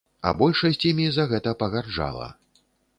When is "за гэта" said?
1.19-1.57